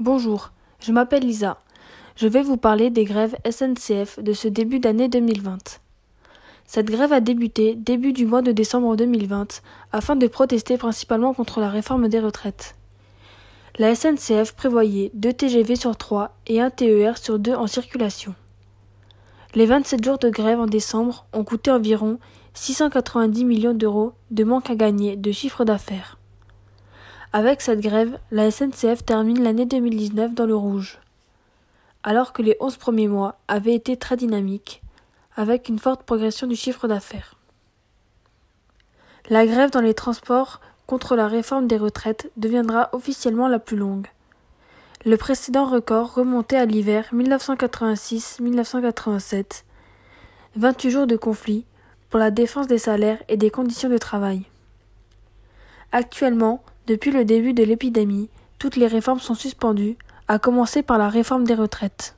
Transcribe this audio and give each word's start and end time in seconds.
Bonjour, 0.00 0.52
je 0.80 0.92
m'appelle 0.92 1.24
Lisa. 1.24 1.58
Je 2.16 2.26
vais 2.26 2.40
vous 2.40 2.56
parler 2.56 2.88
des 2.88 3.04
grèves 3.04 3.36
SNCF 3.44 4.18
de 4.18 4.32
ce 4.32 4.48
début 4.48 4.80
d'année 4.80 5.08
2020. 5.08 5.78
Cette 6.64 6.86
grève 6.86 7.12
a 7.12 7.20
débuté 7.20 7.74
début 7.74 8.14
du 8.14 8.24
mois 8.24 8.40
de 8.40 8.50
décembre 8.50 8.96
2020 8.96 9.60
afin 9.92 10.16
de 10.16 10.26
protester 10.26 10.78
principalement 10.78 11.34
contre 11.34 11.60
la 11.60 11.68
réforme 11.68 12.08
des 12.08 12.18
retraites. 12.18 12.76
La 13.76 13.94
SNCF 13.94 14.54
prévoyait 14.54 15.10
2 15.12 15.34
TGV 15.34 15.76
sur 15.76 15.94
3 15.94 16.34
et 16.46 16.62
un 16.62 16.70
TER 16.70 17.18
sur 17.18 17.38
2 17.38 17.52
en 17.52 17.66
circulation. 17.66 18.34
Les 19.54 19.66
27 19.66 20.02
jours 20.02 20.18
de 20.18 20.30
grève 20.30 20.60
en 20.60 20.66
décembre 20.66 21.26
ont 21.34 21.44
coûté 21.44 21.70
environ 21.70 22.18
690 22.54 23.44
millions 23.44 23.74
d'euros 23.74 24.14
de 24.30 24.44
manque 24.44 24.70
à 24.70 24.76
gagner 24.76 25.16
de 25.16 25.30
chiffre 25.30 25.66
d'affaires. 25.66 26.19
Avec 27.32 27.60
cette 27.60 27.80
grève, 27.80 28.18
la 28.32 28.50
SNCF 28.50 29.04
termine 29.04 29.44
l'année 29.44 29.64
2019 29.64 30.34
dans 30.34 30.46
le 30.46 30.56
rouge. 30.56 30.98
Alors 32.02 32.32
que 32.32 32.42
les 32.42 32.56
11 32.58 32.76
premiers 32.76 33.06
mois 33.06 33.36
avaient 33.46 33.76
été 33.76 33.96
très 33.96 34.16
dynamiques, 34.16 34.82
avec 35.36 35.68
une 35.68 35.78
forte 35.78 36.02
progression 36.02 36.48
du 36.48 36.56
chiffre 36.56 36.88
d'affaires. 36.88 37.36
La 39.28 39.46
grève 39.46 39.70
dans 39.70 39.80
les 39.80 39.94
transports 39.94 40.60
contre 40.88 41.14
la 41.14 41.28
réforme 41.28 41.68
des 41.68 41.76
retraites 41.76 42.32
deviendra 42.36 42.88
officiellement 42.92 43.46
la 43.46 43.60
plus 43.60 43.76
longue. 43.76 44.08
Le 45.06 45.16
précédent 45.16 45.66
record 45.66 46.14
remontait 46.14 46.56
à 46.56 46.66
l'hiver 46.66 47.10
1986-1987, 47.14 49.62
28 50.56 50.90
jours 50.90 51.06
de 51.06 51.16
conflit 51.16 51.64
pour 52.08 52.18
la 52.18 52.32
défense 52.32 52.66
des 52.66 52.78
salaires 52.78 53.22
et 53.28 53.36
des 53.36 53.50
conditions 53.50 53.88
de 53.88 53.98
travail. 53.98 54.42
Actuellement, 55.92 56.64
depuis 56.90 57.12
le 57.12 57.24
début 57.24 57.52
de 57.52 57.62
l'épidémie, 57.62 58.30
toutes 58.58 58.74
les 58.74 58.88
réformes 58.88 59.20
sont 59.20 59.36
suspendues, 59.36 59.96
à 60.26 60.40
commencer 60.40 60.82
par 60.82 60.98
la 60.98 61.08
réforme 61.08 61.44
des 61.44 61.54
retraites. 61.54 62.16